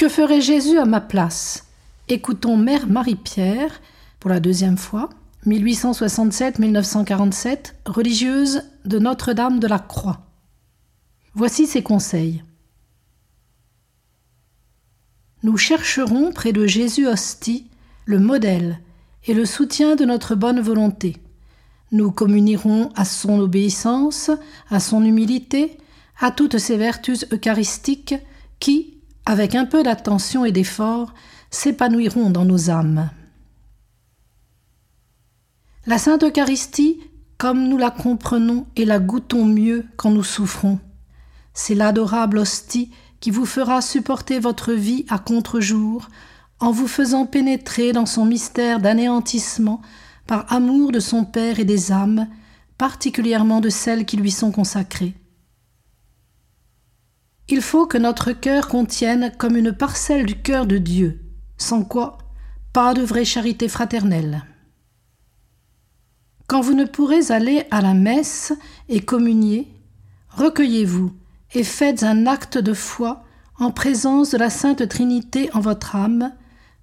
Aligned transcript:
Que 0.00 0.08
ferait 0.08 0.40
Jésus 0.40 0.78
à 0.78 0.86
ma 0.86 1.02
place? 1.02 1.66
Écoutons 2.08 2.56
Mère 2.56 2.86
Marie-Pierre, 2.86 3.82
pour 4.18 4.30
la 4.30 4.40
deuxième 4.40 4.78
fois, 4.78 5.10
1867-1947, 5.46 7.74
religieuse 7.84 8.62
de 8.86 8.98
Notre-Dame 8.98 9.60
de 9.60 9.66
la 9.66 9.78
Croix. 9.78 10.22
Voici 11.34 11.66
ses 11.66 11.82
conseils. 11.82 12.42
Nous 15.42 15.58
chercherons 15.58 16.32
près 16.32 16.54
de 16.54 16.66
Jésus 16.66 17.06
hostie 17.06 17.66
le 18.06 18.20
modèle 18.20 18.80
et 19.26 19.34
le 19.34 19.44
soutien 19.44 19.96
de 19.96 20.06
notre 20.06 20.34
bonne 20.34 20.60
volonté. 20.60 21.18
Nous 21.92 22.10
communierons 22.10 22.88
à 22.96 23.04
son 23.04 23.38
obéissance, 23.38 24.30
à 24.70 24.80
son 24.80 25.04
humilité, 25.04 25.76
à 26.18 26.30
toutes 26.30 26.56
ces 26.56 26.78
vertus 26.78 27.26
eucharistiques 27.34 28.14
qui, 28.60 28.99
avec 29.26 29.54
un 29.54 29.66
peu 29.66 29.82
d'attention 29.82 30.44
et 30.44 30.52
d'effort, 30.52 31.14
s'épanouiront 31.50 32.30
dans 32.30 32.44
nos 32.44 32.70
âmes. 32.70 33.10
La 35.86 35.98
Sainte 35.98 36.24
Eucharistie, 36.24 37.00
comme 37.38 37.68
nous 37.68 37.78
la 37.78 37.90
comprenons 37.90 38.66
et 38.76 38.84
la 38.84 38.98
goûtons 38.98 39.44
mieux 39.44 39.86
quand 39.96 40.10
nous 40.10 40.24
souffrons, 40.24 40.78
c'est 41.54 41.74
l'adorable 41.74 42.38
hostie 42.38 42.90
qui 43.20 43.30
vous 43.30 43.46
fera 43.46 43.82
supporter 43.82 44.38
votre 44.38 44.72
vie 44.72 45.04
à 45.08 45.18
contre-jour 45.18 46.08
en 46.58 46.70
vous 46.70 46.86
faisant 46.86 47.26
pénétrer 47.26 47.92
dans 47.92 48.06
son 48.06 48.24
mystère 48.24 48.80
d'anéantissement 48.80 49.80
par 50.26 50.52
amour 50.52 50.92
de 50.92 51.00
son 51.00 51.24
Père 51.24 51.58
et 51.58 51.64
des 51.64 51.92
âmes, 51.92 52.28
particulièrement 52.78 53.60
de 53.60 53.68
celles 53.68 54.04
qui 54.04 54.16
lui 54.16 54.30
sont 54.30 54.52
consacrées. 54.52 55.14
Il 57.52 57.62
faut 57.62 57.86
que 57.86 57.98
notre 57.98 58.30
cœur 58.30 58.68
contienne 58.68 59.32
comme 59.36 59.56
une 59.56 59.72
parcelle 59.72 60.24
du 60.24 60.40
cœur 60.40 60.66
de 60.66 60.78
Dieu, 60.78 61.20
sans 61.58 61.82
quoi 61.82 62.18
pas 62.72 62.94
de 62.94 63.02
vraie 63.02 63.24
charité 63.24 63.68
fraternelle. 63.68 64.44
Quand 66.46 66.60
vous 66.60 66.74
ne 66.74 66.84
pourrez 66.84 67.32
aller 67.32 67.64
à 67.72 67.80
la 67.80 67.94
messe 67.94 68.52
et 68.88 69.00
communier, 69.00 69.66
recueillez-vous 70.28 71.12
et 71.54 71.64
faites 71.64 72.04
un 72.04 72.26
acte 72.28 72.58
de 72.58 72.72
foi 72.72 73.24
en 73.58 73.72
présence 73.72 74.30
de 74.30 74.38
la 74.38 74.50
Sainte 74.50 74.88
Trinité 74.88 75.50
en 75.52 75.58
votre 75.58 75.96
âme, 75.96 76.32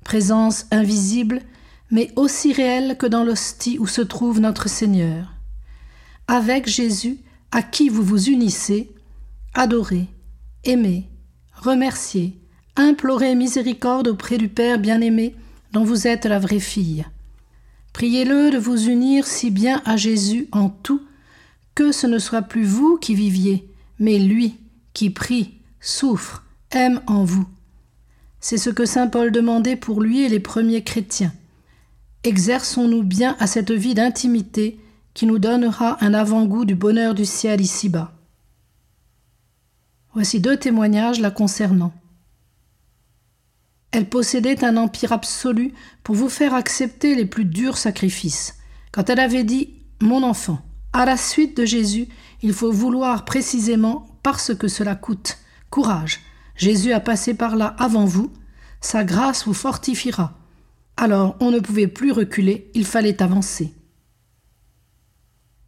présence 0.03 0.65
invisible, 0.71 1.41
mais 1.89 2.11
aussi 2.17 2.51
réelle 2.51 2.97
que 2.97 3.07
dans 3.07 3.23
l'hostie 3.23 3.79
où 3.79 3.87
se 3.87 4.01
trouve 4.01 4.41
notre 4.41 4.67
Seigneur. 4.67 5.33
Avec 6.27 6.67
Jésus, 6.67 7.19
à 7.53 7.63
qui 7.63 7.87
vous 7.87 8.03
vous 8.03 8.27
unissez, 8.27 8.93
adorez, 9.53 10.09
aimez, 10.63 11.09
remerciez, 11.53 12.39
implorez 12.75 13.35
miséricorde 13.35 14.07
auprès 14.07 14.37
du 14.37 14.49
Père 14.49 14.79
bien-aimé 14.79 15.35
dont 15.71 15.83
vous 15.83 16.07
êtes 16.07 16.25
la 16.25 16.39
vraie 16.39 16.59
fille. 16.59 17.05
Priez-le 17.93 18.51
de 18.51 18.57
vous 18.57 18.87
unir 18.87 19.25
si 19.25 19.49
bien 19.49 19.81
à 19.85 19.97
Jésus 19.97 20.47
en 20.51 20.69
tout 20.69 21.01
que 21.75 21.91
ce 21.91 22.07
ne 22.07 22.17
soit 22.17 22.41
plus 22.41 22.63
vous 22.63 22.97
qui 22.97 23.13
viviez, 23.13 23.69
mais 23.99 24.17
lui 24.17 24.55
qui 24.93 25.11
prie, 25.11 25.53
souffre, 25.79 26.43
aime 26.71 27.01
en 27.05 27.23
vous. 27.23 27.47
C'est 28.39 28.57
ce 28.57 28.71
que 28.71 28.85
saint 28.85 29.05
Paul 29.05 29.31
demandait 29.31 29.75
pour 29.75 30.01
lui 30.01 30.23
et 30.23 30.29
les 30.29 30.39
premiers 30.39 30.83
chrétiens. 30.83 31.33
Exerçons-nous 32.23 33.03
bien 33.03 33.35
à 33.39 33.45
cette 33.45 33.71
vie 33.71 33.93
d'intimité 33.93 34.79
qui 35.13 35.27
nous 35.27 35.37
donnera 35.37 36.03
un 36.03 36.15
avant-goût 36.15 36.65
du 36.65 36.73
bonheur 36.73 37.13
du 37.13 37.25
ciel 37.25 37.61
ici-bas. 37.61 38.16
Voici 40.17 40.39
deux 40.39 40.57
témoignages 40.57 41.19
la 41.19 41.29
concernant. 41.29 41.93
Elle 43.91 44.09
possédait 44.09 44.65
un 44.65 44.75
empire 44.75 45.11
absolu 45.11 45.75
pour 46.03 46.15
vous 46.15 46.27
faire 46.27 46.55
accepter 46.55 47.13
les 47.13 47.27
plus 47.27 47.45
durs 47.45 47.77
sacrifices. 47.77 48.55
Quand 48.91 49.11
elle 49.11 49.19
avait 49.19 49.43
dit 49.43 49.75
Mon 50.01 50.23
enfant, 50.23 50.59
à 50.91 51.05
la 51.05 51.17
suite 51.17 51.55
de 51.55 51.65
Jésus, 51.65 52.07
il 52.41 52.53
faut 52.53 52.71
vouloir 52.71 53.25
précisément 53.25 54.07
parce 54.23 54.55
que 54.55 54.67
cela 54.67 54.95
coûte. 54.95 55.37
Courage, 55.69 56.21
Jésus 56.55 56.93
a 56.93 56.99
passé 56.99 57.35
par 57.35 57.55
là 57.55 57.75
avant 57.77 58.05
vous, 58.05 58.33
sa 58.81 59.03
grâce 59.03 59.45
vous 59.45 59.53
fortifiera. 59.53 60.33
Alors 60.95 61.37
on 61.39 61.51
ne 61.51 61.59
pouvait 61.59 61.85
plus 61.85 62.11
reculer, 62.11 62.71
il 62.73 62.87
fallait 62.87 63.21
avancer. 63.21 63.76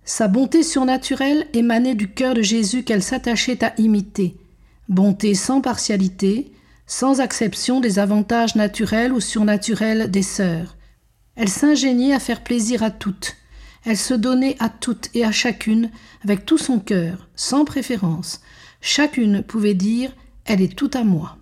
Sa 0.03 0.27
bonté 0.27 0.63
surnaturelle 0.63 1.47
émanait 1.53 1.95
du 1.95 2.11
cœur 2.11 2.33
de 2.33 2.41
Jésus 2.41 2.83
qu'elle 2.83 3.03
s'attachait 3.03 3.63
à 3.63 3.73
imiter, 3.77 4.37
bonté 4.87 5.35
sans 5.35 5.61
partialité, 5.61 6.51
sans 6.87 7.21
acception 7.21 7.79
des 7.79 7.99
avantages 7.99 8.55
naturels 8.55 9.13
ou 9.13 9.19
surnaturels 9.19 10.09
des 10.09 10.23
sœurs. 10.23 10.75
Elle 11.35 11.49
s'ingéniait 11.49 12.13
à 12.13 12.19
faire 12.19 12.43
plaisir 12.43 12.83
à 12.83 12.91
toutes, 12.91 13.37
elle 13.85 13.97
se 13.97 14.13
donnait 14.13 14.57
à 14.59 14.69
toutes 14.69 15.09
et 15.15 15.25
à 15.25 15.31
chacune 15.31 15.89
avec 16.23 16.45
tout 16.45 16.57
son 16.57 16.79
cœur, 16.79 17.27
sans 17.35 17.65
préférence. 17.65 18.41
Chacune 18.81 19.41
pouvait 19.41 19.73
dire 19.73 20.11
Elle 20.45 20.61
est 20.61 20.75
tout 20.75 20.91
à 20.93 21.03
moi. 21.03 21.38